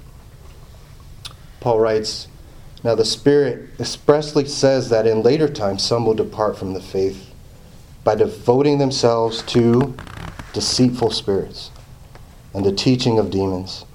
[1.59, 2.27] Paul writes,
[2.83, 7.31] Now the Spirit expressly says that in later times some will depart from the faith
[8.03, 9.95] by devoting themselves to
[10.51, 11.71] deceitful spirits
[12.53, 13.85] and the teaching of demons,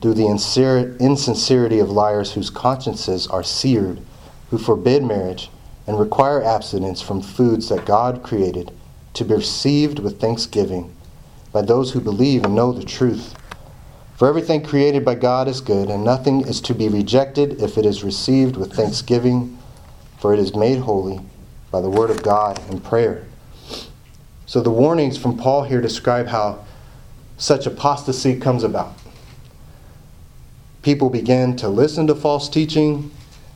[0.00, 4.00] through the insincerity of liars whose consciences are seared,
[4.50, 5.50] who forbid marriage
[5.86, 8.72] and require abstinence from foods that God created
[9.16, 10.94] to be received with thanksgiving
[11.52, 13.34] by those who believe and know the truth.
[14.16, 17.84] For everything created by God is good, and nothing is to be rejected if it
[17.84, 19.58] is received with thanksgiving,
[20.18, 21.20] for it is made holy
[21.70, 23.26] by the word of God and prayer.
[24.46, 26.64] So the warnings from Paul here describe how
[27.36, 28.94] such apostasy comes about.
[30.82, 33.10] People begin to listen to false teaching,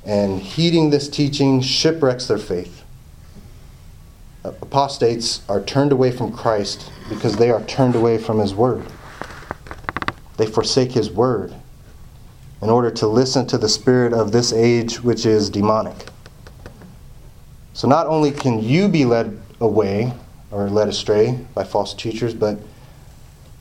[0.05, 2.80] and heeding this teaching shipwrecks their faith.
[4.43, 8.87] Uh, apostates are turned away from Christ because they are turned away from His Word.
[10.39, 11.55] They forsake His Word
[12.63, 16.07] in order to listen to the spirit of this age, which is demonic.
[17.75, 20.13] So not only can you be led away
[20.51, 22.59] or led astray by false teachers, but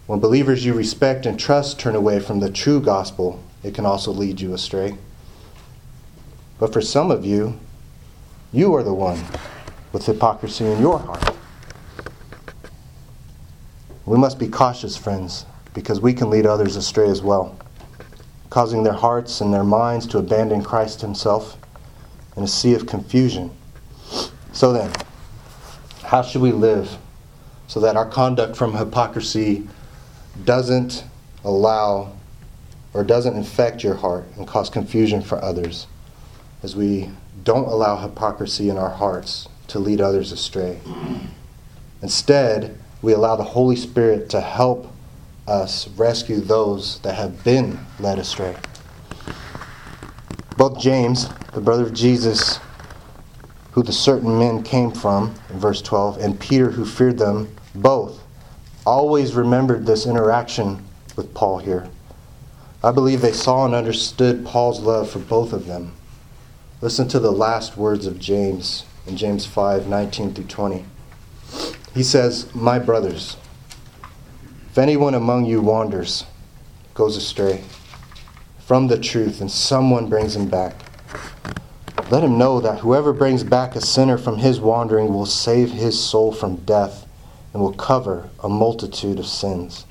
[0.07, 4.11] when believers you respect and trust turn away from the true gospel, it can also
[4.11, 4.97] lead you astray.
[6.57, 7.59] But for some of you,
[8.51, 9.23] you are the one
[9.91, 11.35] with hypocrisy in your heart.
[14.05, 17.57] We must be cautious, friends, because we can lead others astray as well,
[18.49, 21.57] causing their hearts and their minds to abandon Christ Himself
[22.35, 23.51] in a sea of confusion.
[24.51, 24.91] So then,
[26.03, 26.97] how should we live
[27.67, 29.67] so that our conduct from hypocrisy
[30.43, 31.03] doesn't
[31.43, 32.13] allow
[32.93, 35.85] or doesn't infect your heart and cause confusion for others?
[36.63, 37.11] As we
[37.43, 40.79] don't allow hypocrisy in our hearts to lead others astray.
[42.01, 44.91] Instead, we allow the Holy Spirit to help
[45.47, 48.55] us rescue those that have been led astray.
[50.57, 52.59] Both James, the brother of Jesus,
[53.71, 58.21] who the certain men came from, in verse 12, and Peter, who feared them, both
[58.85, 60.83] always remembered this interaction
[61.15, 61.87] with Paul here.
[62.83, 65.93] I believe they saw and understood Paul's love for both of them.
[66.81, 70.85] Listen to the last words of James in James 5 19 through 20.
[71.93, 73.35] He says, My brothers,
[74.69, 76.25] if anyone among you wanders,
[76.93, 77.63] goes astray
[78.59, 80.75] from the truth, and someone brings him back,
[82.11, 86.01] let him know that whoever brings back a sinner from his wandering will save his
[86.01, 87.07] soul from death
[87.51, 89.85] and will cover a multitude of sins.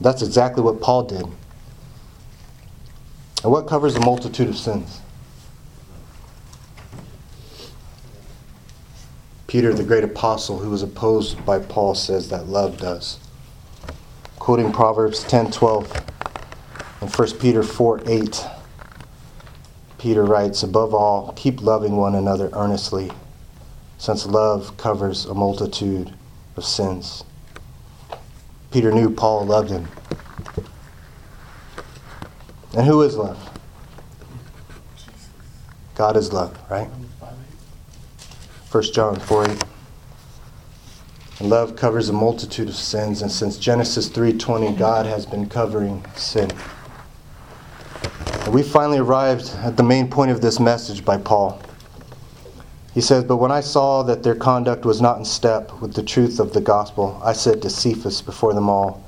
[0.00, 1.26] That's exactly what Paul did.
[3.42, 5.00] And what covers a multitude of sins?
[9.54, 13.20] Peter, the great apostle who was opposed by Paul, says that love does.
[14.40, 15.92] Quoting Proverbs 10:12
[17.00, 18.48] and 1 Peter 4:8,
[19.96, 23.12] Peter writes, "Above all, keep loving one another earnestly,
[23.96, 26.12] since love covers a multitude
[26.56, 27.22] of sins."
[28.72, 29.86] Peter knew Paul loved him.
[32.72, 33.38] And who is love?
[35.94, 36.90] God is love, right?
[38.74, 39.64] 1 John 4 8.
[41.38, 46.04] And love covers a multitude of sins, and since Genesis 3:20, God has been covering
[46.16, 46.50] sin.
[48.44, 51.60] And we finally arrived at the main point of this message by Paul.
[52.94, 56.02] He says, But when I saw that their conduct was not in step with the
[56.02, 59.04] truth of the gospel, I said to Cephas before them all,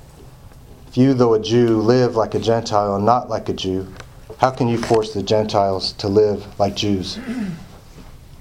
[0.87, 3.93] If you, though a Jew, live like a Gentile and not like a Jew,
[4.39, 7.19] how can you force the Gentiles to live like Jews?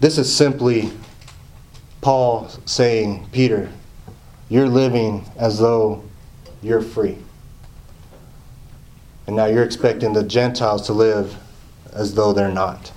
[0.02, 0.92] This is simply
[2.06, 3.68] Paul saying, Peter,
[4.48, 6.04] you're living as though
[6.62, 7.18] you're free.
[9.26, 11.36] And now you're expecting the Gentiles to live
[11.94, 12.92] as though they're not.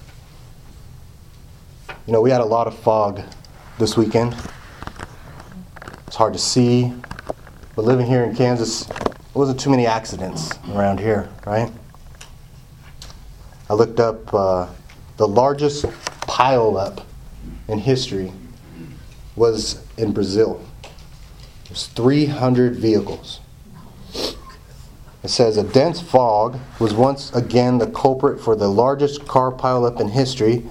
[2.07, 3.23] You know, we had a lot of fog
[3.79, 4.37] this weekend.
[6.07, 6.93] It's hard to see.
[7.77, 11.73] But living here in Kansas, there wasn't too many accidents around here, right?
[13.71, 14.69] I looked up uh,
[15.17, 15.87] the largest
[16.27, 17.05] pileup
[17.69, 18.35] in history
[19.39, 20.61] was in Brazil.
[21.65, 23.41] It was 300 vehicles.
[25.23, 30.01] It says a dense fog was once again the culprit for the largest car pileup
[30.01, 30.65] in history,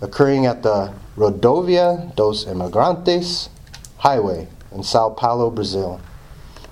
[0.00, 3.48] occurring at the Rodovia dos Imigrantes
[3.98, 6.00] highway in Sao Paulo, Brazil.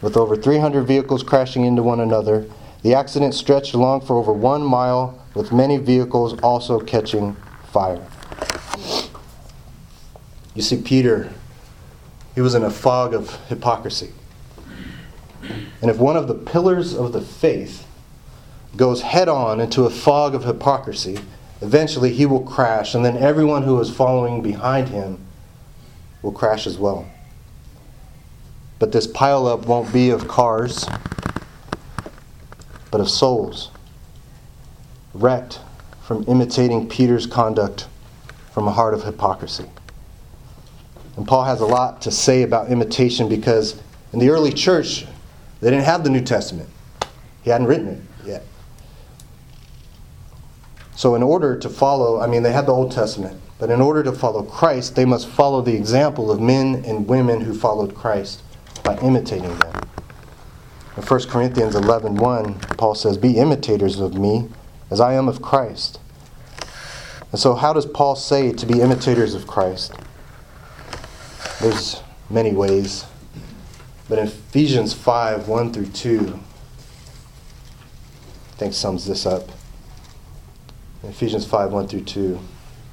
[0.03, 2.47] With over 300 vehicles crashing into one another,
[2.83, 7.37] the accident stretched along for over one mile, with many vehicles also catching
[7.73, 8.07] fire.
[10.57, 11.31] You see, Peter,
[12.35, 14.11] he was in a fog of hypocrisy.
[15.83, 17.87] And if one of the pillars of the faith
[18.75, 21.19] goes head on into a fog of hypocrisy,
[21.61, 25.19] eventually he will crash, and then everyone who is following behind him
[26.23, 27.07] will crash as well.
[28.79, 30.87] But this pileup won't be of cars,
[32.91, 33.71] but of souls,
[35.13, 35.61] wrecked
[36.03, 37.89] from imitating Peter's conduct
[38.53, 39.67] from a heart of hypocrisy.
[41.17, 43.81] And Paul has a lot to say about imitation because
[44.13, 45.07] in the early church,
[45.61, 46.69] they didn't have the New Testament.
[47.43, 48.45] He hadn't written it yet.
[50.95, 54.03] So, in order to follow, I mean, they had the Old Testament, but in order
[54.03, 58.43] to follow Christ, they must follow the example of men and women who followed Christ
[58.83, 59.83] by imitating them.
[60.97, 64.49] In 1 Corinthians 11 1, Paul says, Be imitators of me
[64.91, 66.01] as I am of Christ.
[67.31, 69.93] And so, how does Paul say to be imitators of Christ?
[71.61, 73.05] There's many ways.
[74.09, 76.39] But in Ephesians 5 1 through 2,
[78.53, 79.49] I think sums this up.
[81.03, 82.39] In Ephesians 5 1 through 2,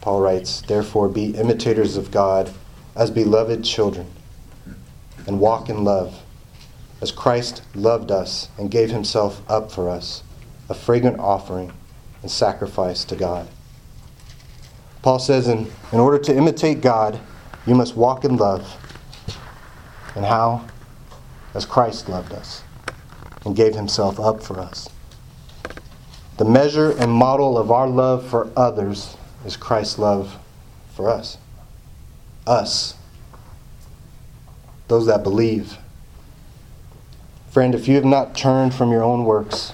[0.02, 2.54] Paul writes, Therefore be imitators of God
[2.96, 4.08] as beloved children,
[5.26, 6.22] and walk in love,
[7.02, 10.24] as Christ loved us and gave himself up for us,
[10.70, 11.74] a fragrant offering
[12.22, 13.48] and sacrifice to God.
[15.02, 17.20] Paul says, in, in order to imitate God,
[17.66, 18.78] you must walk in love.
[20.16, 20.68] And how?
[21.54, 22.64] As Christ loved us
[23.46, 24.90] and gave himself up for us.
[26.38, 30.38] The measure and model of our love for others is Christ's love
[30.96, 31.38] for us.
[32.48, 32.96] Us.
[34.88, 35.78] Those that believe.
[37.52, 39.74] Friend, if you have not turned from your own works,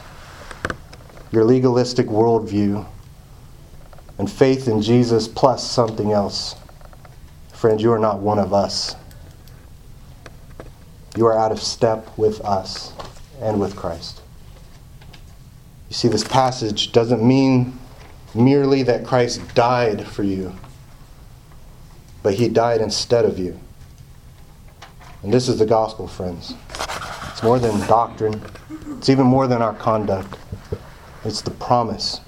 [1.32, 2.86] your legalistic worldview,
[4.18, 6.56] and faith in Jesus plus something else,
[7.60, 8.96] friend, you are not one of us.
[11.18, 12.94] You are out of step with us
[13.42, 14.22] and with Christ.
[15.90, 17.78] You see, this passage doesn't mean
[18.34, 20.56] merely that Christ died for you,
[22.24, 23.60] but he died instead of you.
[25.22, 26.54] And this is the gospel, friends.
[27.32, 28.42] It's more than doctrine,
[28.98, 30.38] it's even more than our conduct.
[31.26, 32.22] It's the promise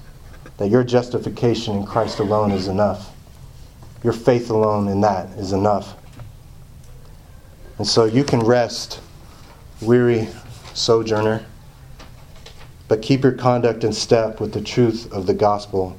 [0.58, 3.11] that your justification in Christ alone is enough.
[4.02, 5.96] Your faith alone in that is enough.
[7.78, 9.00] And so you can rest,
[9.80, 10.28] weary
[10.74, 11.44] sojourner,
[12.88, 15.96] but keep your conduct in step with the truth of the gospel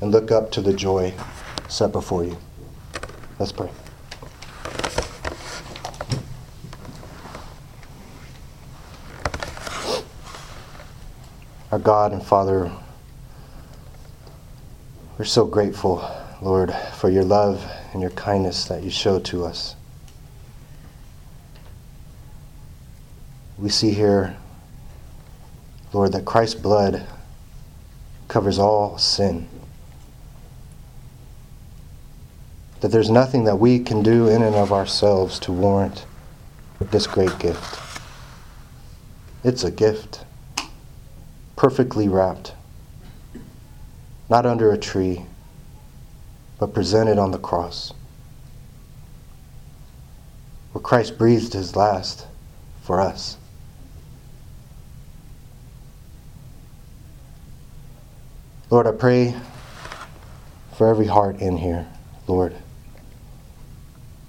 [0.00, 1.12] and look up to the joy
[1.68, 2.38] set before you.
[3.38, 3.70] Let's pray.
[11.72, 12.70] Our God and Father,
[15.18, 16.08] we're so grateful,
[16.42, 19.74] Lord, for your love and your kindness that you show to us.
[23.56, 24.36] We see here,
[25.94, 27.06] Lord, that Christ's blood
[28.28, 29.48] covers all sin.
[32.80, 36.04] That there's nothing that we can do in and of ourselves to warrant
[36.90, 37.80] this great gift.
[39.42, 40.24] It's a gift,
[41.56, 42.52] perfectly wrapped,
[44.28, 45.24] not under a tree,
[46.58, 47.92] but presented on the cross,
[50.72, 52.26] where Christ breathed his last
[52.82, 53.36] for us.
[58.70, 59.34] Lord, I pray
[60.76, 61.86] for every heart in here,
[62.26, 62.54] Lord,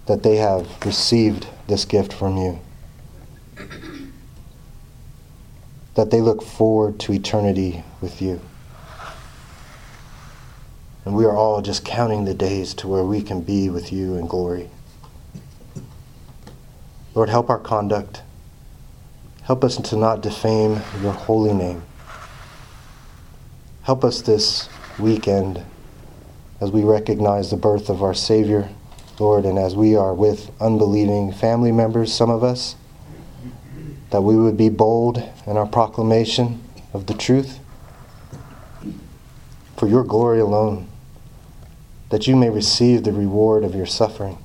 [0.05, 2.59] that they have received this gift from you.
[5.95, 8.39] That they look forward to eternity with you.
[11.07, 14.15] And we are all just counting the days to where we can be with you
[14.15, 14.69] in glory.
[17.15, 18.23] Lord, help our conduct.
[19.43, 21.83] Help us to not defame your holy name.
[23.83, 24.67] Help us this
[24.99, 25.63] weekend
[26.59, 28.67] as we recognize the birth of our Savior,
[29.17, 32.75] Lord, and as we are with unbelieving family members, some of us,
[34.09, 37.59] that we would be bold in our proclamation of the truth
[39.77, 40.89] for your glory alone,
[42.09, 44.37] that you may receive the reward of your suffering.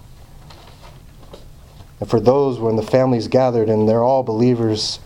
[2.00, 4.98] And for those when the families gathered and they're all believers,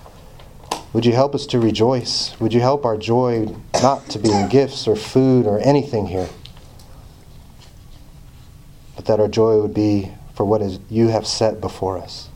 [0.93, 2.39] would you help us to rejoice?
[2.41, 6.29] Would you help our joy not to be in gifts or food or anything here,
[8.95, 12.31] but that our joy would be for what is you have set before us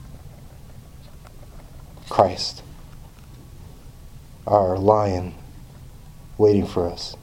[2.11, 2.63] Christ,
[4.47, 5.33] our lion
[6.37, 7.17] waiting for us.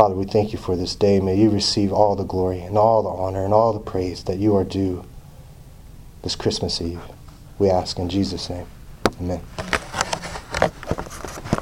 [0.00, 1.20] Father, we thank you for this day.
[1.20, 4.38] May you receive all the glory and all the honor and all the praise that
[4.38, 5.04] you are due
[6.22, 7.02] this Christmas Eve.
[7.58, 8.66] We ask in Jesus' name.
[9.20, 9.42] Amen.